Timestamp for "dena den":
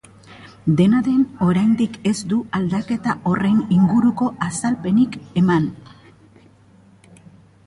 0.77-1.19